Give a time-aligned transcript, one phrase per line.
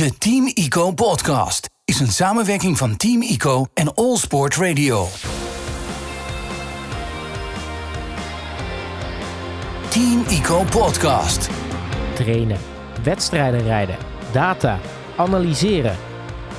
[0.00, 5.06] De Team ICO podcast is een samenwerking van Team ICO en All Sport Radio.
[9.88, 11.50] Team ICO podcast.
[12.14, 12.58] trainen,
[13.02, 13.96] wedstrijden rijden,
[14.32, 14.78] data,
[15.16, 15.96] analyseren.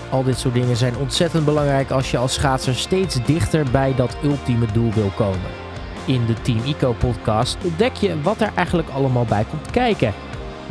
[0.09, 4.17] Al dit soort dingen zijn ontzettend belangrijk als je als schaatser steeds dichter bij dat
[4.23, 5.49] ultieme doel wil komen.
[6.05, 10.13] In de Team Eco podcast ontdek je wat er eigenlijk allemaal bij komt kijken.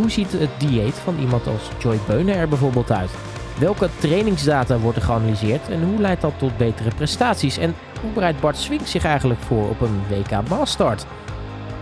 [0.00, 3.10] Hoe ziet het dieet van iemand als Joy Beunen er bijvoorbeeld uit?
[3.58, 7.58] Welke trainingsdata worden geanalyseerd en hoe leidt dat tot betere prestaties?
[7.58, 11.06] En hoe bereidt Bart Swink zich eigenlijk voor op een WK Maastart?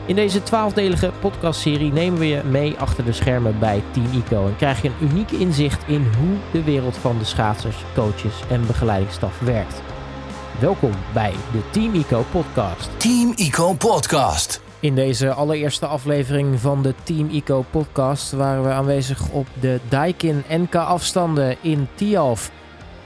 [0.06, 4.56] In deze twaalfdelige podcastserie nemen we je mee achter de schermen bij Team ICO en
[4.56, 9.38] krijg je een uniek inzicht in hoe de wereld van de schaatsers, coaches en begeleidingsstaf
[9.38, 9.82] werkt.
[10.60, 12.90] Welkom bij de Team ICO podcast.
[12.96, 14.67] Team ICO podcast.
[14.80, 20.45] In deze allereerste aflevering van de Team ICO podcast waren we aanwezig op de Daikin
[20.48, 22.51] NK afstanden in Tialf.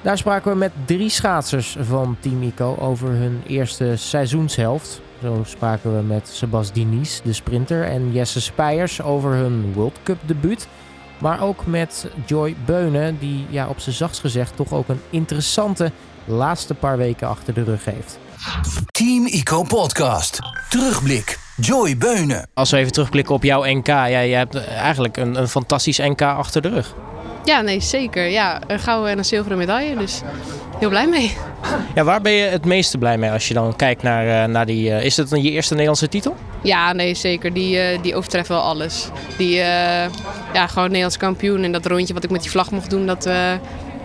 [0.03, 5.00] Daar spraken we met drie schaatsers van Team ICO over hun eerste seizoenshelft.
[5.23, 10.19] Zo spraken we met Sebas Dinies, de sprinter, en Jesse Spijers over hun World Cup
[10.27, 10.69] debuut.
[11.19, 15.93] Maar ook met Joy Beunen, die ja, op zijn zachtst gezegd toch ook een interessante
[16.25, 18.19] laatste paar weken achter de rug heeft.
[18.91, 20.39] Team ICO podcast.
[20.69, 21.42] Terugblik.
[21.56, 22.47] Joy Beunen.
[22.55, 26.22] Als we even terugblikken op jouw NK, ja, je hebt eigenlijk een, een fantastisch NK
[26.22, 26.94] achter de rug.
[27.44, 28.27] Ja, nee, zeker.
[28.28, 29.97] Ja, een gouden en een zilveren medaille.
[29.97, 30.20] Dus
[30.78, 31.36] heel blij mee.
[31.94, 34.67] Ja, waar ben je het meeste blij mee als je dan kijkt naar, eh, naar
[34.67, 34.91] die...
[34.91, 36.36] eh, is het dan je eerste Nederlandse titel?
[36.62, 37.53] Ja, nee, zeker.
[37.53, 39.09] Die, eh, die overtreft wel alles.
[39.37, 40.11] Die, eh,
[40.53, 41.62] ja, gewoon Nederlands kampioen.
[41.62, 43.53] En dat rondje wat ik met die vlag mocht doen, dat, eh,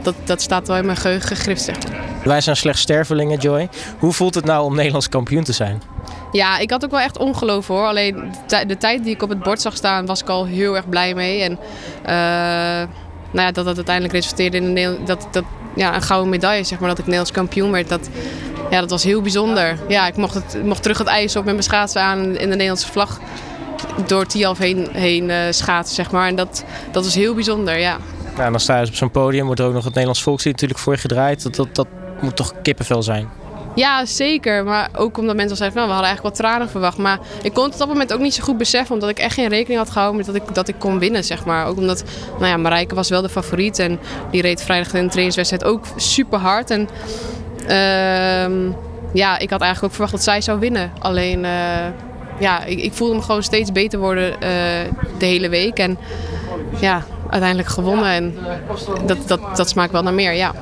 [0.02, 2.00] dat, dat staat wel in mijn geheugen gegrift, zeg maar.
[2.24, 3.70] Wij zijn slechts stervelingen, Joy.
[4.00, 5.82] Hoe voelt het nou om Nederlands kampioen te zijn?
[6.32, 7.86] Ja, ik had ook wel echt ongeloof hoor.
[7.86, 10.46] Alleen de, tij- de tijd die ik op het bord zag staan, was ik al
[10.46, 11.42] heel erg blij mee.
[11.42, 11.60] En
[12.04, 12.88] eh,
[13.32, 15.44] nou ja, dat dat uiteindelijk resulteerde in een, dat, dat,
[15.76, 16.90] ja, een gouden medaille, zeg maar.
[16.90, 17.90] Dat ik Nederlands kampioen werd.
[17.90, 18.10] Dat,
[18.70, 19.78] ja, dat was heel bijzonder.
[19.88, 22.56] Ja, ik mocht, het, mocht terug het ijs op met mijn schaatsen aan in de
[22.56, 23.20] Nederlandse vlag.
[24.08, 26.28] Door Tialf heen, heen eh, schaatsen, zeg maar.
[26.28, 27.98] En dat, dat was heel bijzonder, ja.
[28.38, 30.24] Ja, en dan sta je dus op zo'n podium, wordt er ook nog het Nederlands
[30.24, 31.44] volkslied natuurlijk voor je gedraaid.
[31.44, 31.88] Dat, dat, dat
[32.22, 33.30] moet toch kippenvel zijn?
[33.78, 34.64] Ja, zeker.
[34.64, 36.98] Maar ook omdat mensen al zeiden nou, we hadden eigenlijk wel tranen verwacht.
[36.98, 38.94] Maar ik kon het op dat moment ook niet zo goed beseffen.
[38.94, 41.46] Omdat ik echt geen rekening had gehouden met dat ik, dat ik kon winnen, zeg
[41.46, 41.66] maar.
[41.66, 42.04] Ook omdat,
[42.40, 43.80] nou ja, Marijke was wel de favoriet.
[43.80, 44.00] En
[44.32, 46.70] die reed vrijdag in de trainingswedstrijd ook super hard.
[46.70, 46.90] En
[47.68, 48.72] ehm,
[49.14, 50.92] ja, ik had eigenlijk ook verwacht dat zij zou winnen.
[51.00, 51.88] Alleen, eh,
[52.40, 54.50] ja, ik, ik voelde me gewoon steeds beter worden eh,
[55.18, 55.78] de hele week.
[55.78, 55.98] En
[56.80, 58.10] ja, uiteindelijk gewonnen.
[58.10, 58.38] En
[59.06, 60.54] dat, dat, dat smaakt wel naar meer, ja.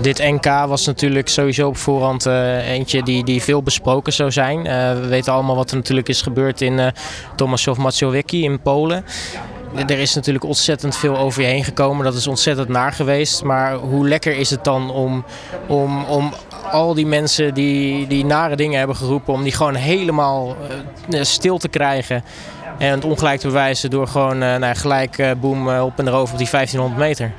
[0.00, 4.66] Dit NK was natuurlijk sowieso op voorhand eh, eentje die, die veel besproken zou zijn.
[4.66, 6.86] Eh, we weten allemaal wat er natuurlijk is gebeurd in uh,
[7.36, 9.04] Tomaszów Mazowiecki in Polen.
[9.86, 12.04] Er is natuurlijk ontzettend veel over je heen gekomen.
[12.04, 13.42] Dat is ontzettend naar geweest.
[13.42, 15.24] Maar hoe lekker is het dan om,
[15.66, 16.32] om, om
[16.70, 19.34] al die mensen die, die nare dingen hebben geroepen...
[19.34, 20.56] om die gewoon helemaal
[21.10, 22.24] eh, stil te krijgen...
[22.78, 26.50] En het ongelijk te bewijzen door gewoon nou, gelijk boem op en erover op die
[26.50, 27.32] 1500 meter.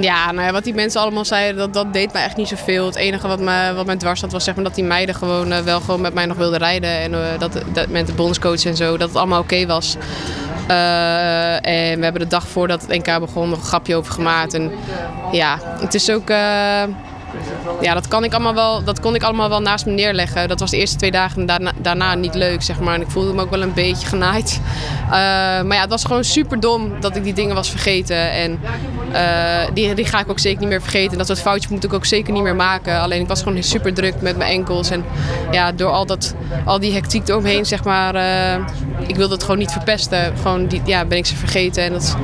[0.00, 2.86] Ja, nou wat die mensen allemaal zeiden, dat, dat deed me echt niet zoveel.
[2.86, 5.52] Het enige wat me, wat me dwars zat was zeg maar, dat die meiden gewoon
[5.52, 6.90] uh, wel gewoon met mij nog wilden rijden.
[6.90, 9.96] En uh, dat, dat met de bondscoach en zo, dat het allemaal oké was.
[10.70, 14.54] Uh, en we hebben de dag voordat het NK begon nog een grapje over gemaakt.
[14.54, 14.70] En
[15.32, 16.30] ja, het is ook...
[17.80, 20.48] ja, dat, kan ik allemaal wel, dat kon ik allemaal wel naast me neerleggen.
[20.48, 22.94] Dat was de eerste twee dagen daarna, daarna niet leuk, zeg maar.
[22.94, 24.60] En ik voelde me ook wel een beetje genaaid.
[25.04, 28.30] Uh, maar ja, het was gewoon super dom dat ik die dingen was vergeten.
[28.30, 28.60] En
[29.12, 31.18] uh, die, die ga ik ook zeker niet meer vergeten.
[31.18, 33.00] Dat soort foutjes moet ik ook zeker niet meer maken.
[33.00, 34.90] Alleen ik was gewoon super druk met mijn enkels.
[34.90, 35.04] En
[35.50, 36.34] ja, door al, dat,
[36.64, 38.14] al die hectiek eromheen, zeg maar...
[38.14, 38.66] Uh,
[39.06, 40.36] ik wilde het gewoon niet verpesten.
[40.36, 41.82] Gewoon die, ja, ben ik ze vergeten.
[41.82, 42.16] En dat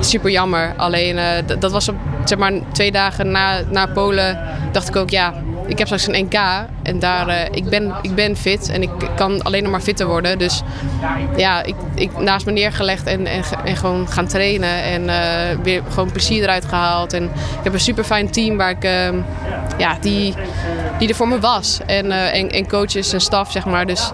[0.00, 0.74] super jammer.
[0.76, 1.18] Alleen
[1.58, 4.38] dat was op zeg maar, twee dagen na, na Polen
[4.72, 5.34] dacht ik ook, ja,
[5.66, 6.34] ik heb straks een NK
[6.82, 10.06] en daar, uh, ik, ben, ik ben fit en ik kan alleen nog maar fitter
[10.06, 10.38] worden.
[10.38, 10.62] Dus
[11.36, 15.82] ja, ik, ik naast me neergelegd en, en, en gewoon gaan trainen en uh, weer
[15.90, 17.12] gewoon plezier eruit gehaald.
[17.12, 17.30] En ik
[17.62, 19.08] heb een super fijn team waar ik, uh,
[19.78, 20.34] ja, die,
[20.98, 21.80] die er voor me was.
[21.86, 22.10] En,
[22.50, 23.86] en, coaches en staf, zeg maar.
[23.86, 24.12] Dus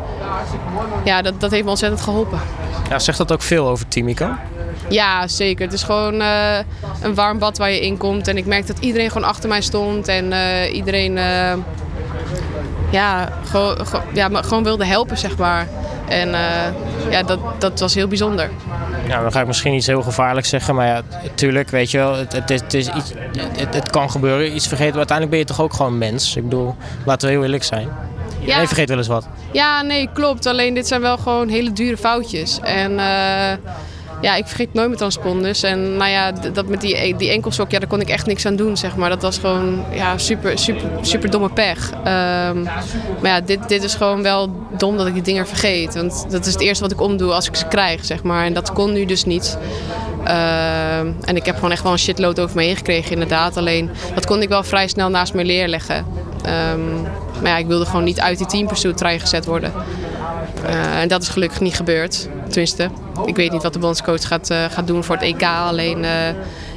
[1.04, 2.40] ja, dat, dat heeft me ontzettend geholpen.
[2.88, 4.36] Ja, zegt dat ook veel over Team Ico?
[4.88, 5.64] Ja, zeker.
[5.64, 6.58] Het is gewoon uh,
[7.02, 8.28] een warm bad waar je in komt.
[8.28, 10.08] En ik merk dat iedereen gewoon achter mij stond.
[10.08, 11.52] En uh, iedereen uh,
[12.90, 13.76] ja, gewoon,
[14.12, 15.66] ja, gewoon wilde helpen, zeg maar.
[16.08, 16.28] En
[17.10, 18.50] ja, dat, dat was heel bijzonder.
[19.08, 20.74] Ja, dan ga ik misschien iets heel gevaarlijks zeggen.
[20.74, 21.02] Maar ja,
[21.34, 23.12] tuurlijk, weet je wel, het, het, het, is iets,
[23.56, 24.54] het, het kan gebeuren.
[24.54, 26.36] Iets vergeten, maar uiteindelijk ben je toch ook gewoon mens.
[26.36, 27.88] Ik bedoel, laten we heel eerlijk zijn.
[28.40, 28.60] Ja.
[28.60, 29.28] Je vergeet wel eens wat.
[29.52, 30.46] Ja, nee, klopt.
[30.46, 32.60] Alleen dit zijn wel gewoon hele dure foutjes.
[32.60, 32.98] En
[34.24, 35.62] ja, ik vergeet nooit mijn transponders.
[35.62, 38.56] En nou ja, dat met die, die enkelsok, ja, daar kon ik echt niks aan
[38.56, 39.08] doen, zeg maar.
[39.08, 41.90] Dat was gewoon ja, super, super, super domme pech.
[41.90, 45.94] Ehm, maar ja, dit, dit is gewoon wel dom dat ik die dingen vergeet.
[45.94, 48.44] Want dat is het eerste wat ik omdoe als ik ze krijg, zeg maar.
[48.44, 49.58] En dat kon nu dus niet.
[50.24, 53.56] Ehm, en ik heb gewoon echt wel een shitload over me heen gekregen, inderdaad.
[53.56, 56.06] Alleen dat kon ik wel vrij snel naast me leer leggen.
[56.44, 57.02] Ehm,
[57.42, 59.72] maar ja, ik wilde gewoon niet uit die team pursuit trein gezet worden.
[60.68, 62.28] Uh, en dat is gelukkig niet gebeurd.
[63.26, 65.42] Ik weet niet wat de bondscoach gaat, uh, gaat doen voor het EK.
[65.42, 66.10] Alleen, uh,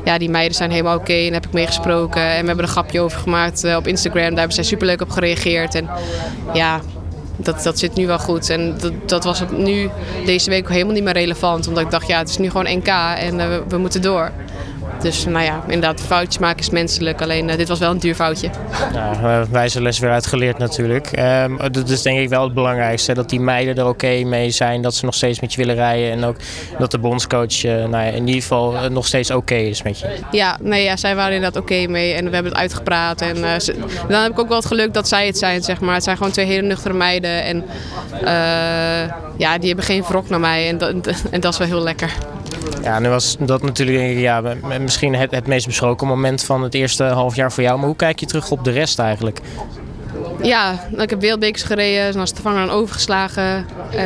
[0.05, 2.21] ja, die meiden zijn helemaal oké en heb ik mee gesproken.
[2.21, 4.29] En we hebben een grapje over gemaakt op Instagram.
[4.29, 5.75] Daar hebben zij superleuk op gereageerd.
[5.75, 5.89] En
[6.53, 6.81] ja,
[7.35, 8.49] dat, dat zit nu wel goed.
[8.49, 9.89] En dat, dat was nu
[10.25, 11.67] deze week helemaal niet meer relevant.
[11.67, 12.87] Omdat ik dacht, ja, het is nu gewoon NK
[13.17, 14.31] en we moeten door.
[15.01, 17.21] Dus nou ja, inderdaad, foutjes maken is menselijk.
[17.21, 18.49] Alleen uh, dit was wel een duur foutje.
[18.93, 21.19] Ja, wijze les weer uitgeleerd natuurlijk.
[21.19, 23.13] Um, dat is denk ik wel het belangrijkste.
[23.13, 24.81] Dat die meiden er oké okay mee zijn.
[24.81, 26.11] Dat ze nog steeds met je willen rijden.
[26.11, 26.35] En ook
[26.77, 29.83] dat de bondscoach uh, nou ja, in ieder geval uh, nog steeds oké okay is
[29.83, 30.07] met je.
[30.31, 32.13] Ja, nee, ja, zij waren inderdaad oké okay mee.
[32.13, 33.21] En we hebben het uitgepraat.
[33.21, 33.75] En ze,
[34.07, 35.93] dan heb ik ook wel het geluk dat zij het zijn, zeg maar.
[35.93, 37.43] Het zijn gewoon twee hele nuchtere meiden.
[37.43, 37.65] En
[39.37, 40.67] ja, die hebben geen wrok naar mij.
[40.67, 40.93] En dat,
[41.31, 42.13] en dat is wel heel lekker.
[42.83, 44.41] Ja, nu was dat natuurlijk denk ik, ja,
[44.79, 47.77] misschien het, het meest besproken moment van het eerste half jaar voor jou.
[47.77, 49.41] Maar hoe kijk je terug op de rest eigenlijk?
[50.41, 53.65] Ja, ik heb wereldbekers gereden, dan Stefan aan overgeslagen.
[53.93, 54.01] Uh,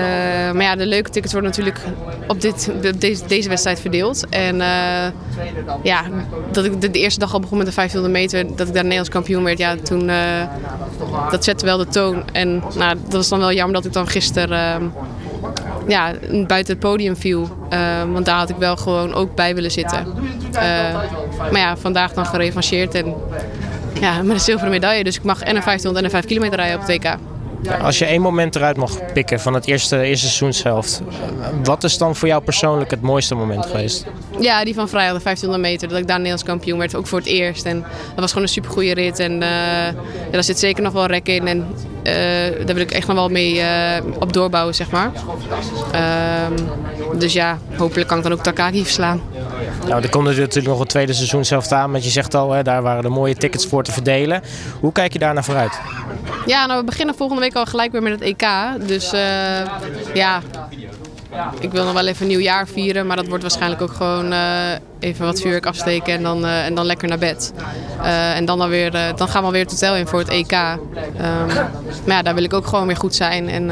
[0.51, 1.79] maar ja, de leuke tickets worden natuurlijk
[2.27, 4.29] op, dit, op deze, deze wedstrijd verdeeld.
[4.29, 5.07] En uh,
[5.83, 6.03] ja,
[6.51, 8.83] dat ik de, de, eerste dag al begon met de 500 meter, dat ik daar
[8.83, 10.43] Nederlands kampioen werd, ja, toen uh,
[11.31, 12.23] dat zette wel de toon.
[12.31, 14.93] En nou, dat was dan wel jammer dat ik dan gisteren
[15.87, 16.13] ja,
[16.47, 17.49] buiten het podium viel.
[17.73, 17.79] Uh,
[18.11, 20.05] want daar had ik wel gewoon ook bij willen zitten.
[20.53, 20.61] Uh,
[21.51, 23.13] maar ja, vandaag dan gerevancheerd en
[23.99, 25.03] ja, met een zilveren medaille.
[25.03, 27.17] Dus ik mag en een 1500 en een 5 kilometer rijden op het WK.
[27.81, 31.01] Als je één moment eruit mag pikken van het eerste, eerste seizoenshelft,
[31.63, 34.05] wat is dan voor jou persoonlijk het mooiste moment geweest?
[34.39, 35.87] Ja, die van vrijdag, de 1500 meter.
[35.87, 37.65] Dat ik daar Nederlands kampioen werd, ook voor het eerst.
[37.65, 39.19] En dat was gewoon een super goede rit.
[39.19, 39.93] En uh, ja,
[40.31, 41.47] daar zit zeker nog wel rek in.
[41.47, 41.67] En
[42.03, 43.65] uh, daar wil ik echt nog wel mee uh,
[44.19, 45.11] op doorbouwen, zeg maar.
[45.91, 46.53] Ehm,
[47.19, 49.21] dus ja, hopelijk kan ik dan ook Takaki verslaan.
[49.87, 51.91] Nou, er komt natuurlijk nog een tweede seizoen zelf aan.
[51.91, 54.41] Want je zegt al, hè, daar waren de mooie tickets voor te verdelen.
[54.79, 55.79] Hoe kijk je daar naar vooruit?
[56.45, 58.47] Ja, nou, we beginnen volgende week al gelijk weer met het EK.
[58.87, 59.21] Dus uh,
[60.13, 60.41] ja,
[61.59, 63.07] ik wil nog wel even een nieuw jaar vieren.
[63.07, 66.75] Maar dat wordt waarschijnlijk ook gewoon uh, even wat vuurwerk afsteken en dan, uh, en
[66.75, 67.53] dan lekker naar bed.
[68.35, 70.51] en dan, dan, weer, dan gaan we alweer het hotel in voor het EK.
[70.51, 71.47] Um,
[72.05, 73.49] maar ja, daar wil ik ook gewoon weer goed zijn.
[73.49, 73.71] En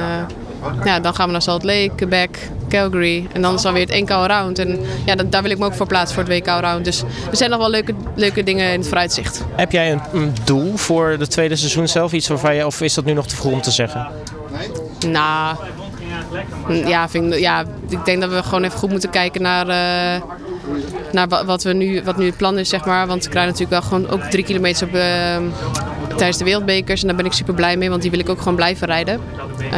[0.84, 3.28] ja, dan gaan we naar Salt Lake, Quebec, Calgary.
[3.34, 4.60] En dan is dan weer het NK Round.
[4.60, 6.86] En ja, daar wil ik me ook voor plaatsen voor het WK Round.
[6.86, 9.46] Dus er zijn nog wel leuke, leuke dingen in het vooruitzicht.
[9.56, 12.14] Heb jij een, een doel voor het tweede seizoen zelf?
[12.14, 14.08] Iets waarvan je, of is dat nu nog te vroeg om te zeggen?
[15.08, 15.58] Nou,
[16.68, 20.22] ja, vind, ja, ik denk dat we gewoon even goed moeten kijken naar, uh,
[21.12, 23.08] naar wat, we nu, wat nu het plan is, zeg maar.
[23.08, 25.02] Want we krijgen natuurlijk wel gewoon ook drie kilometer op, uh,
[26.08, 27.02] tijdens de wereldbekers.
[27.02, 29.20] En daar ben ik super blij mee, want die wil ik ook gewoon blijven rijden.
[29.62, 29.72] Uh,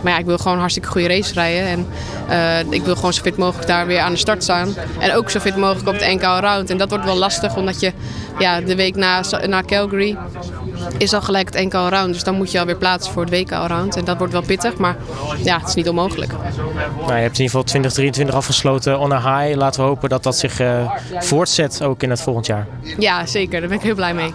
[0.00, 1.66] maar ja, ik wil gewoon hartstikke goede race rijden.
[1.66, 1.86] En
[2.30, 4.74] uh, ik wil gewoon zo fit mogelijk daar weer aan de start staan.
[4.98, 6.70] En ook zo fit mogelijk op het NK Round.
[6.70, 7.92] En dat wordt wel lastig, omdat je
[8.38, 10.16] ja, de week na, na Calgary
[10.98, 12.12] is al gelijk het NK Round.
[12.12, 13.96] Dus dan moet je alweer plaatsen voor het WK Round.
[13.96, 14.96] En dat wordt wel pittig, maar
[15.42, 16.32] ja, het is niet onmogelijk.
[16.32, 19.56] Nou, je hebt in ieder geval 2023 afgesloten on a high.
[19.56, 22.66] Laten we hopen dat dat zich uh, voortzet ook in het volgend jaar.
[22.98, 23.60] Ja, zeker.
[23.60, 24.34] Daar ben ik heel blij mee.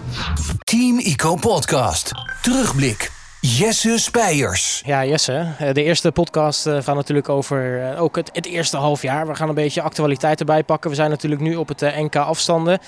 [0.58, 2.12] Team Ico Podcast.
[2.42, 3.10] Terugblik.
[3.40, 4.82] Jesse Spijers.
[4.84, 5.46] Ja, Jesse.
[5.72, 9.26] De eerste podcast gaat natuurlijk over ook het, het eerste half jaar.
[9.26, 10.90] We gaan een beetje actualiteit erbij pakken.
[10.90, 12.78] We zijn natuurlijk nu op het NK afstanden.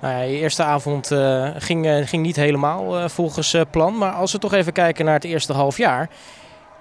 [0.00, 3.98] Nou eerste avond uh, ging, uh, ging niet helemaal uh, volgens plan.
[3.98, 6.08] Maar als we toch even kijken naar het eerste half jaar.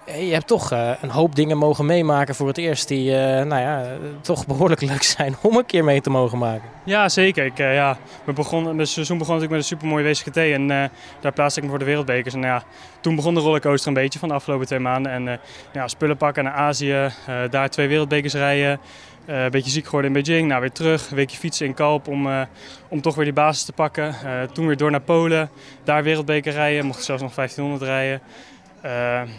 [0.06, 3.84] Je hebt toch een hoop dingen mogen meemaken voor het eerst die nou ja,
[4.22, 6.70] toch behoorlijk leuk zijn om een keer mee te mogen maken.
[6.84, 7.46] Ja, zeker.
[7.46, 10.68] Ik, ja, we begonnen, het seizoen begon natuurlijk met een supermooie WCGT en
[11.22, 12.34] daar plaatste ik me voor de wereldbekers.
[12.34, 12.64] En ja,
[13.00, 15.12] toen begon de rollercoaster een beetje van de afgelopen twee maanden.
[15.12, 15.40] En
[15.74, 17.10] ja, spullen pakken naar Azië,
[17.50, 18.80] daar twee wereldbekers rijden.
[19.30, 22.08] Uh, een beetje ziek geworden in Beijing, nou weer terug, een weekje fietsen in Kalp
[22.08, 22.42] om, uh,
[22.88, 24.16] om toch weer die basis te pakken.
[24.26, 25.50] Uh, toen weer door naar Polen,
[25.84, 28.22] daar wereldbeker rijden, mocht zelfs nog 1500 rijden.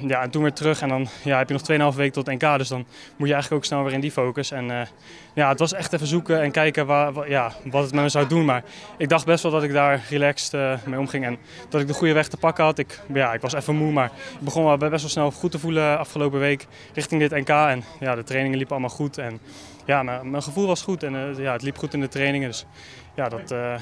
[0.09, 2.59] ja, en toen weer terug en dan ja, heb je nog 2,5 weken tot NK,
[2.59, 2.85] dus dan
[3.17, 4.51] moet je eigenlijk ook snel weer in die focus.
[4.51, 4.89] En
[5.35, 8.27] ja, het was echt even zoeken en kijken waar, ja, wat het met me zou
[8.27, 8.45] doen.
[8.45, 8.63] Maar
[8.97, 10.53] ik dacht best wel dat ik daar relaxed
[10.87, 11.39] mee omging en
[11.69, 12.79] dat ik de goede weg te pakken had.
[12.79, 15.59] Ik, ja, ik was even moe, maar ik begon wel best wel snel goed te
[15.59, 17.49] voelen afgelopen week richting dit NK.
[17.49, 19.19] En ja, de trainingen liepen allemaal goed.
[19.19, 19.41] En,
[19.87, 22.49] ja, mijn, gevoel was goed en uh, ja, het liep goed in de trainingen.
[22.49, 22.67] Dus
[23.15, 23.75] ja, dat, uh,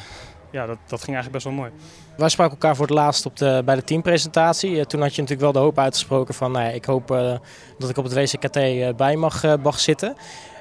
[0.50, 1.70] ja dat, dat ging eigenlijk best wel mooi.
[2.16, 4.70] Wij spraken elkaar voor het laatst op de, bij de teampresentatie.
[4.70, 7.08] Uh, toen had je natuurlijk wel de hoop uitgesproken van nou ja, ik hoop
[7.78, 8.58] dat ik op het WCKT
[8.96, 10.16] bij mag, mag zitten.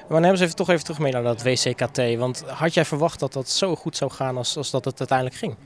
[0.08, 2.16] Maar neem eens even toch even terug mee naar dat WCKT.
[2.16, 5.38] Want had jij verwacht dat dat zo goed zou gaan als, als dat het uiteindelijk
[5.38, 5.56] ging?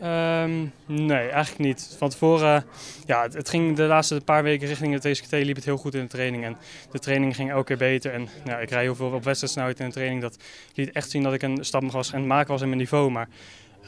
[0.00, 1.94] Ehm, nee, eigenlijk niet.
[1.98, 2.64] Van tevoren,
[3.06, 6.00] ja, het, ging de laatste paar weken richting het WCKT liep het heel goed in
[6.00, 6.44] de training.
[6.44, 6.56] En
[6.90, 8.12] de training ging elke keer beter.
[8.12, 10.20] En nou, ik rij heel veel op wedstrijdsnelheid in de training.
[10.20, 10.36] Dat
[10.74, 13.10] liet echt zien dat ik een stap was en maken was in mijn niveau.
[13.10, 13.28] Maar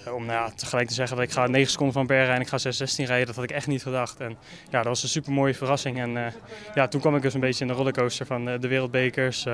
[0.04, 2.48] eh, om nou tegelijk te zeggen dat ik ga 9 seconden van rijden en ik
[2.48, 4.20] ga 6.16 rijden, dat had ik echt niet gedacht.
[4.20, 4.36] En
[4.70, 5.98] ja, dat was een super mooie verrassing.
[5.98, 6.26] En uh,
[6.74, 9.46] ja, toen kwam ik dus een beetje in de rollercoaster van de wereldbekers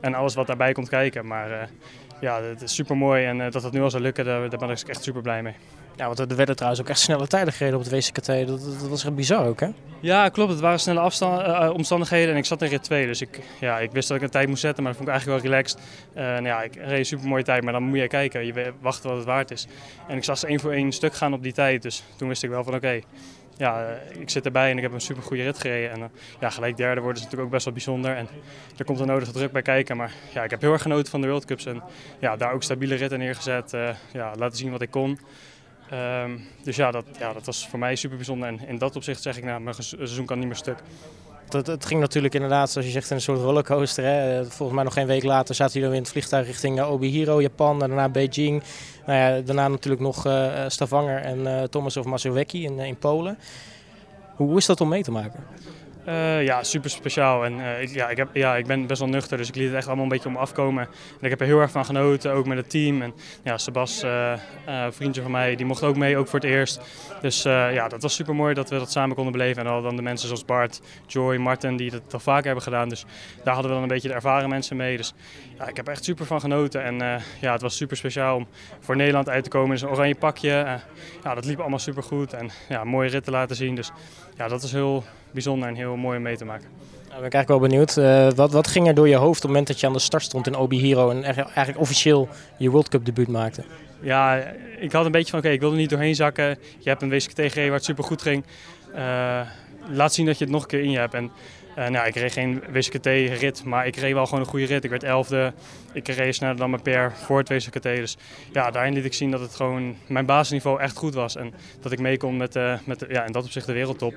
[0.00, 1.26] en alles wat daarbij komt kijken.
[1.26, 1.68] Maar
[2.20, 4.70] ja, het is super mooi en dat het nu al zou lukken, daar, daar ben
[4.70, 5.54] ik echt super blij mee.
[5.98, 8.26] Ja, want er werden trouwens ook echt snelle tijden gereden op het WCKT.
[8.26, 9.68] Dat, dat, was echt bizar ook, hè?
[10.00, 10.50] Ja, klopt.
[10.50, 13.06] Het waren snelle afstand, uh, omstandigheden en ik zat in rit 2.
[13.06, 15.16] Dus ik, ja, ik wist dat ik een tijd moest zetten, maar dat vond ik
[15.16, 15.80] eigenlijk wel relaxed.
[16.16, 18.46] Uh, nou ja, ik reed een super mooie tijd, maar dan moet je kijken.
[18.46, 19.66] Je wacht wat het waard is.
[20.08, 21.82] En ik zag ze één voor één stuk gaan op die tijd.
[21.82, 23.04] Dus toen wist ik wel van oké, okay,
[23.58, 25.90] ja, ik zit erbij en ik heb een super goede rit gereden.
[25.90, 26.06] En uh,
[26.40, 28.16] ja, gelijk derde worden is natuurlijk ook best wel bijzonder.
[28.16, 28.28] En
[28.76, 29.96] er komt er nodige druk bij kijken.
[29.96, 31.66] Maar ja, ik heb heel erg genoten van de World Cups.
[31.66, 31.82] En
[32.18, 33.70] ja, daar ook stabiele ritten neergezet.
[34.12, 35.18] ja, laten zien wat ik kon.
[35.92, 38.48] Um, dus ja dat, ja, dat was voor mij super bijzonder.
[38.48, 40.78] En in dat opzicht zeg ik, nou, mijn seizoen kan niet meer stuk.
[41.52, 44.04] Het, het ging natuurlijk inderdaad, zoals je zegt, in een soort rollercoaster.
[44.04, 44.44] Hè.
[44.44, 47.82] Volgens mij nog geen week later zaten jullie in het vliegtuig richting uh, Obihiro, Japan.
[47.82, 48.62] En daarna Beijing.
[49.06, 53.38] Nou ja, daarna natuurlijk nog uh, Stavanger en Thomas of Mazowiecki in, in Polen.
[54.36, 55.44] Hoe is dat om mee te maken?
[56.08, 57.44] Uh, ja, super speciaal.
[57.44, 59.66] En uh, ik, ja, ik, heb, ja, ik ben best wel nuchter, dus ik liet
[59.66, 60.82] het echt allemaal een beetje om afkomen.
[60.82, 63.02] En ik heb er heel erg van genoten, ook met het team.
[63.02, 64.32] En ja, Sebas, uh,
[64.90, 66.80] vriendje van mij, die mocht ook mee, ook voor het eerst.
[67.20, 69.66] Dus ja, dat was super mooi dat we dat samen konden beleven.
[69.66, 72.88] En dan de mensen zoals Bart, Joy, Martin, die dat al vaker hebben gedaan.
[72.88, 73.04] Dus
[73.44, 74.96] daar hadden we dan een beetje de ervaren mensen mee.
[74.96, 75.14] Dus
[75.58, 76.82] ja, ik heb er echt super van genoten.
[76.84, 78.46] En ja, het was super speciaal om
[78.80, 79.70] voor Nederland uit te komen.
[79.70, 80.80] Dus een oranje pakje.
[81.22, 82.32] ja, dat liep allemaal super goed.
[82.32, 83.74] En ja, mooie rit te laten zien.
[83.74, 83.90] Dus
[84.38, 86.68] ja, dat is heel bijzonder en heel mooi om mee te maken.
[87.08, 87.96] Nou, ben ik eigenlijk wel benieuwd.
[87.96, 89.98] Uh, wat, wat ging er door je hoofd op het moment dat je aan de
[89.98, 93.64] start stond in Obi Hero en eigenlijk officieel je World Cup debuut maakte?
[94.00, 94.36] Ja,
[94.78, 96.58] ik had een beetje van oké, ik wilde niet doorheen zakken.
[96.78, 98.44] Je hebt een WCT gereden waar het super goed ging.
[98.94, 99.40] Uh,
[99.90, 101.14] laat zien dat je het nog een keer in je hebt.
[101.14, 101.30] En
[101.86, 104.84] nou, ik reed geen WCT-rit, maar ik reed wel gewoon een goede rit.
[104.84, 105.52] Ik werd elfde.
[105.92, 107.82] Ik reed sneller dan mijn per voor het WCT.
[107.82, 108.16] Dus
[108.52, 111.36] ja, daarin liet ik zien dat het gewoon mijn basisniveau echt goed was.
[111.36, 114.14] En dat ik mee kon met, uh, met ja, in dat opzicht de wereldtop.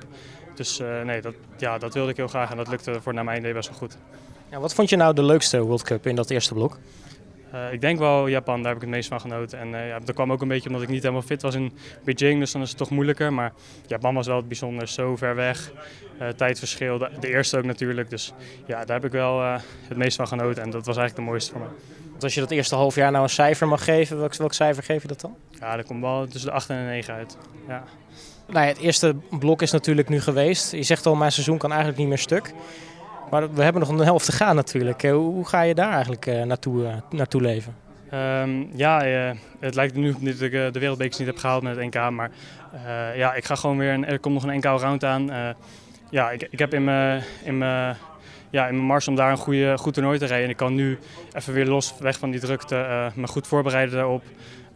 [0.54, 3.24] Dus uh, nee, dat, ja, dat wilde ik heel graag en dat lukte voor naar
[3.24, 3.96] mijn idee best wel goed.
[4.50, 6.78] Ja, wat vond je nou de leukste World Cup in dat eerste blok?
[7.54, 9.58] Uh, ik denk wel Japan, daar heb ik het meest van genoten.
[9.58, 11.72] En uh, ja, dat kwam ook een beetje omdat ik niet helemaal fit was in
[12.04, 13.32] Beijing, dus dan is het toch moeilijker.
[13.32, 13.52] Maar
[13.86, 15.72] Japan was wel het bijzonder, zo ver weg.
[16.20, 18.10] Uh, tijdverschil, de, de, eerste ook natuurlijk.
[18.10, 18.32] Dus
[18.66, 19.42] ja, daar heb ik wel
[19.88, 21.66] het meest van genoten en dat was eigenlijk de mooiste voor me.
[22.10, 24.82] Want als je dat eerste half jaar nou een cijfer mag geven, welk, welk cijfer
[24.82, 25.36] geef je dat dan?
[25.60, 27.36] Ja, dat komt wel tussen de 8 en de 9 uit.
[27.68, 27.84] Ja.
[28.46, 30.72] Nou ja, het eerste blok is natuurlijk nu geweest.
[30.72, 32.52] Je zegt al, mijn seizoen kan eigenlijk niet meer stuk.
[33.32, 35.02] Maar we hebben nog een helft te gaan natuurlijk.
[35.02, 37.74] Hoe ga je daar eigenlijk naartoe, naartoe leven?
[38.14, 41.76] Um, ja, uh, het lijkt nu dat ik uh, de wereldbekers niet heb gehaald met
[41.76, 42.10] het NK.
[42.10, 42.30] Maar
[42.74, 43.92] uh, ja, ik ga gewoon weer.
[43.92, 45.54] Een, er komt nog een NK-round aan.
[46.10, 47.96] ja, ik, ik heb in mijn, in mijn,
[48.50, 50.44] ja, in mijn mars om daar een goede, goed toernooi te rijden.
[50.44, 50.98] En ik kan nu
[51.32, 54.22] even weer los weg van die drukte me goed voorbereiden daarop.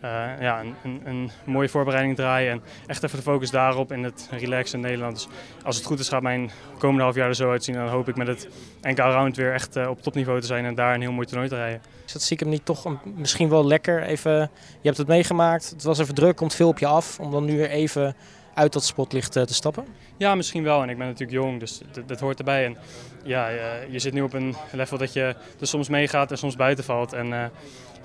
[0.04, 4.04] Uh, ja, een, een, een, mooie voorbereiding draaien en echt even de focus daarop in
[4.04, 5.14] het relaxen in Nederland.
[5.14, 5.28] Dus
[5.62, 7.74] als het goed is gaat mijn komende half jaar er zo uitzien.
[7.74, 8.48] En dan hoop ik met het
[8.82, 11.48] NK Round weer echt uh, op topniveau te zijn en daar een heel mooi toernooi
[11.48, 11.80] te rijden.
[12.06, 14.02] Is dat stiekem niet toch een, misschien wel lekker?
[14.02, 14.32] Even,
[14.80, 17.20] je hebt het meegemaakt, het was even druk, komt veel op je af.
[17.20, 18.16] Om dan nu weer even
[18.54, 19.86] uit dat spotlicht uh, te stappen?
[20.16, 20.82] Ja, misschien wel.
[20.82, 22.64] En ik ben natuurlijk jong, dus dat, dat hoort erbij.
[22.64, 22.76] En
[23.24, 23.48] ja,
[23.90, 27.12] je zit nu op een level dat je er soms meegaat en soms buiten valt.
[27.12, 27.50] En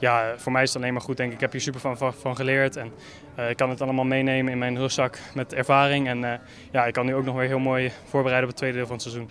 [0.02, 1.18] ja, voor mij is het alleen maar goed.
[1.18, 1.36] Denk ik.
[1.36, 2.76] ik heb hier super van, van geleerd.
[2.76, 2.92] En
[3.40, 6.08] uh, ik kan het allemaal meenemen in mijn rugzak met ervaring.
[6.08, 6.32] En uh,
[6.72, 8.96] ja, ik kan nu ook nog weer heel mooi voorbereiden op het tweede deel van
[8.96, 9.30] het seizoen.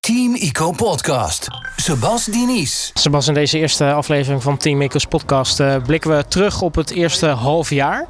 [0.00, 1.48] Team Ico Podcast.
[1.76, 2.90] Sebas Dinies.
[2.94, 6.90] Sebas, in deze eerste aflevering van Team Ico's podcast uh, blikken we terug op het
[6.90, 8.06] eerste half jaar.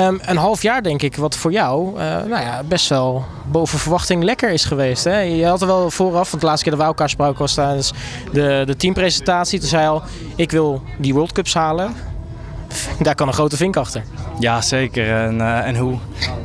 [0.00, 3.78] Um, een half jaar denk ik, wat voor jou uh, nou ja, best wel boven
[3.78, 5.04] verwachting lekker is geweest.
[5.04, 5.18] Hè?
[5.18, 7.92] Je had er wel vooraf, want de laatste keer dat we elkaar spraken was tijdens
[8.32, 9.58] de, de teampresentatie.
[9.58, 10.02] Toen zei al,
[10.36, 11.94] ik wil die World Cups halen.
[12.98, 14.02] Daar kan een grote vink achter.
[14.38, 15.24] Ja, zeker.
[15.24, 15.98] En, uh, en hoe?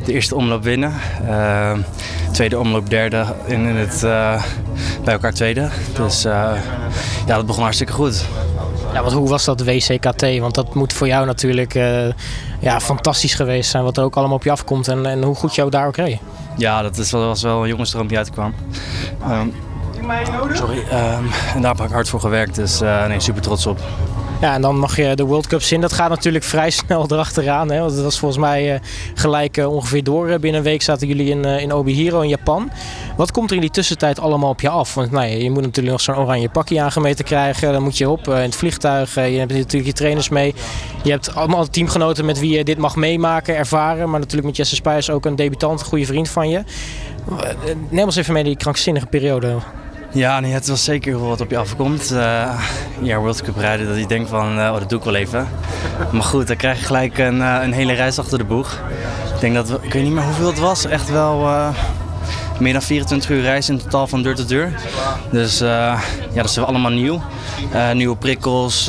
[0.06, 0.94] De eerste omloop winnen.
[1.30, 1.72] Uh,
[2.32, 4.44] tweede omloop derde in, het, uh,
[5.04, 5.70] bij elkaar tweede.
[5.96, 6.58] Dus ja,
[7.26, 8.26] dat begon hartstikke goed.
[8.96, 10.40] Ja, want hoe was dat WCKT?
[10.40, 12.08] Want dat moet voor jou natuurlijk uh,
[12.60, 13.84] ja, fantastisch geweest zijn.
[13.84, 16.20] Wat er ook allemaal op je afkomt en, en hoe goed jou daar ook reed.
[16.58, 18.54] Ja, dat is, was wel een jongensdroompje uitkwam.
[19.30, 19.54] Um,
[20.54, 20.78] sorry.
[20.78, 22.56] Um, en daar heb ik hard voor gewerkt.
[22.56, 23.80] Dus uh, nee, super trots op.
[24.42, 25.82] Ja, en dan mag je de World Cup in.
[25.82, 27.72] Dat gaat natuurlijk vrij snel erachteraan.
[27.72, 27.80] Hè?
[27.80, 28.80] Want dat was volgens mij uh,
[29.14, 30.28] gelijk uh, ongeveer door.
[30.40, 32.72] Binnen een week zaten jullie in, in Obihiro in Japan.
[33.18, 34.94] Wat komt er in die tussentijd allemaal op je af?
[34.94, 37.72] Want nou, je moet natuurlijk nog zo'n oranje pakje aangemeten krijgen.
[37.72, 39.16] Dan moet je op in het vliegtuig.
[39.16, 40.56] je hebt natuurlijk je trainers mee.
[41.04, 44.10] Je hebt allemaal teamgenoten met wie je dit mag meemaken, ervaren.
[44.10, 46.64] Maar natuurlijk met Jesse Spijs ook een debutant, een goede vriend van je.
[47.90, 49.58] Neem ons even mee die krankzinnige periode.
[50.16, 52.12] Ja, nee, het was zeker wat op je afkomt.
[52.12, 52.62] Uh,
[53.02, 55.48] ja, World Cup rijden, dat je denkt van, uh, oh, dat doe ik wel even.
[56.12, 58.82] Maar goed, dan krijg je gelijk een, uh, een hele reis achter de boeg.
[59.34, 61.48] Ik denk dat, ik weet niet meer hoeveel het was, echt wel
[62.60, 64.74] meer dan 24 uur reis in totaal van deur tot deur.
[65.32, 66.00] Dus ja,
[66.34, 67.22] dat is allemaal nieuw.
[67.94, 68.88] nieuwe prikkels,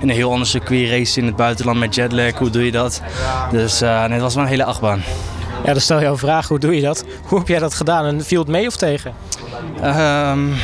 [0.00, 3.02] in een heel ander circuit race in het buitenland met jetlag, hoe doe je dat?
[3.50, 5.02] Dus nee, het was wel een hele achtbaan.
[5.64, 7.04] Ja, dan stel je een vraag, hoe doe je dat?
[7.24, 9.14] Hoe heb jij dat gedaan en viel het mee of tegen?
[9.76, 10.54] Um,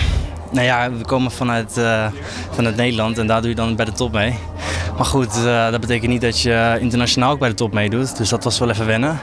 [0.50, 2.06] nou ja, we komen vanuit, uh,
[2.50, 4.38] vanuit Nederland en daar doe je dan bij de top mee.
[4.96, 8.16] Maar goed, uh, dat betekent niet dat je internationaal ook bij de top meedoet.
[8.16, 9.18] Dus dat was wel even wennen.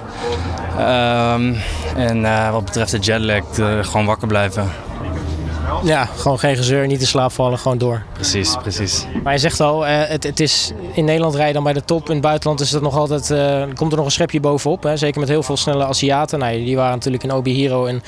[0.80, 1.56] Um,
[1.96, 3.44] en uh, wat betreft de jetlag,
[3.82, 4.87] gewoon wakker blijven.
[5.84, 8.04] Ja, gewoon geen gezeur, niet in slaap vallen, gewoon door.
[8.14, 9.06] Precies, precies.
[9.24, 12.08] Maar je zegt al, uh, het, het is in Nederland rijden dan bij de top.
[12.08, 14.84] In het buitenland is dat nog altijd, uh, komt er nog een schepje bovenop.
[14.84, 14.98] Hè?
[14.98, 16.40] Zeker met heel veel snelle Aziaten.
[16.40, 18.04] Nou, die waren natuurlijk in Obihiro en,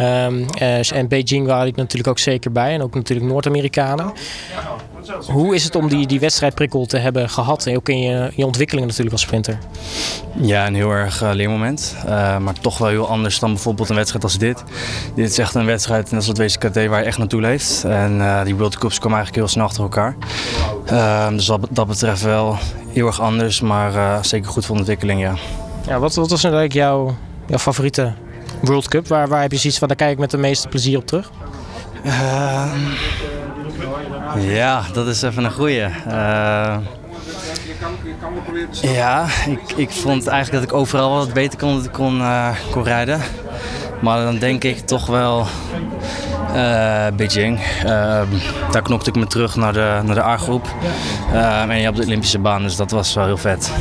[0.00, 2.74] um, uh, en Beijing waren die natuurlijk ook zeker bij.
[2.74, 4.12] En ook natuurlijk Noord-Amerikanen.
[5.26, 7.66] Hoe is het om die, die wedstrijdprikkel te hebben gehad?
[7.66, 9.58] En ook in je, je ontwikkeling natuurlijk als sprinter.
[10.40, 11.96] Ja, een heel erg uh, leermoment.
[12.04, 14.64] Uh, maar toch wel heel anders dan bijvoorbeeld een wedstrijd als dit.
[15.14, 17.84] Dit is echt een wedstrijd, net als het WCKT, waar je echt naartoe leeft.
[17.84, 20.16] En uh, die World Cups komen eigenlijk heel snel achter elkaar.
[21.32, 22.56] dus wat dat betreft wel
[22.88, 25.34] heel erg anders, maar zeker goed voor de ontwikkeling, ja.
[25.86, 28.12] Ja, wat, wat was nou eigenlijk jouw, jouw favoriete
[28.60, 29.08] World Cup?
[29.08, 31.30] Waar, waar heb je zoiets van, daar kijk ik met de meeste plezier op terug?
[34.34, 35.86] Ehm, ja, dat is even een goeie.
[36.08, 36.76] Uh,
[38.82, 43.20] ja, ik, ik vond eigenlijk dat ik overal wat beter kon, kon, uh, kon rijden.
[44.00, 45.46] Maar dan denk ik toch wel
[46.54, 47.60] uh, Beijing.
[48.70, 50.66] daar knokte ik me terug naar de, naar de A-groep.
[51.68, 53.72] en je op de Olympische baan, dus dat was wel heel vet.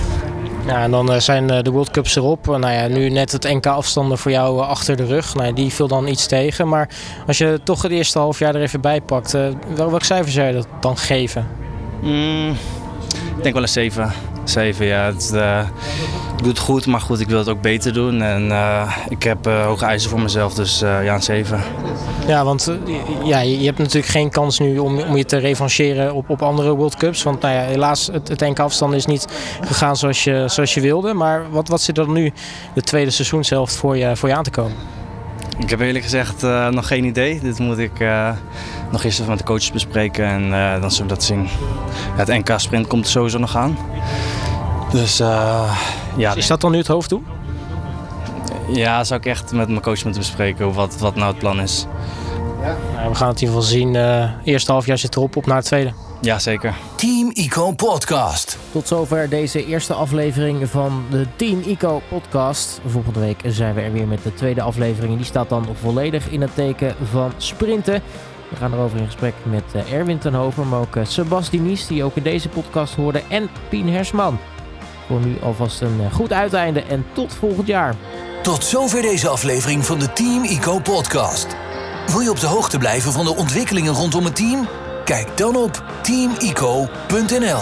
[0.66, 2.46] Ja, en dan zijn de World Cups erop.
[2.46, 5.36] Nou ja, nu net het NK afstanden voor jou achter de rug.
[5.36, 6.68] Nou, die viel dan iets tegen.
[6.68, 6.90] Maar
[7.28, 9.38] als je toch het eerste half jaar er even bij pakt,
[9.76, 11.48] welk cijfer zou je dat dan geven?
[12.02, 12.50] Mm,
[13.38, 14.33] ik denk wel een 7.
[14.50, 15.06] 7, ja.
[15.06, 15.60] Het, uh,
[16.32, 18.22] ik doe het goed, maar goed, ik wil het ook beter doen.
[18.22, 21.62] En uh, ik heb uh, hoge eisen voor mezelf, dus ja, een 7.
[22.28, 22.72] Ja, want
[23.24, 26.76] ja, je hebt natuurlijk geen kans nu om, om je te revancheren op, op andere
[26.76, 27.24] World Cups.
[27.24, 29.28] Want nou ja, helaas, het, het enkele afstand is niet
[29.62, 31.14] gegaan zoals je, zoals je wilde.
[31.14, 32.32] Maar wat, wat zit er nu
[32.74, 34.76] de tweede seizoenshelft voor je, voor je aan te komen?
[35.60, 37.40] Ik heb eerlijk gezegd uh, nog geen idee.
[37.40, 38.32] Dit moet ik uh,
[38.92, 41.44] nog eerst even met de coaches bespreken en uh, dan zullen we dat zien.
[42.18, 43.78] Ja, het NK Sprint komt er sowieso nog aan.
[44.94, 45.18] Dus
[46.18, 46.36] ja.
[46.36, 47.24] Is dat dan nu het hoofddoel?
[48.68, 51.86] Ja, zou ik echt met mijn coach moeten bespreken wat, wat nou het plan is.
[52.62, 52.76] Ja.
[52.96, 53.96] Nou, we gaan het in ieder geval zien.
[54.44, 55.94] eerste halfjaar zit erop, op naar het tweede.
[56.24, 56.74] Ja, zeker.
[56.96, 58.58] Team Ico Podcast.
[58.72, 62.80] Tot zover deze eerste aflevering van de Team Ico Podcast.
[62.86, 65.12] Volgende week zijn we er weer met de tweede aflevering.
[65.12, 68.02] En die staat dan volledig in het teken van sprinten.
[68.50, 72.04] We gaan erover in gesprek met eh, Erwin Tenhover, maar ook eh, Sebastien Nies, die
[72.04, 74.40] ook in deze podcast hoorde, en Pien Hersman.
[75.08, 77.96] Voor nu alvast een eh, goed uiteinde en tot volgend jaar.
[78.42, 81.48] Tot zover deze aflevering van de Team Ico Podcast.
[82.08, 84.68] Wil je op de hoogte blijven van de ontwikkelingen rondom het team?
[85.06, 87.62] Kijk dan op teamico.nl.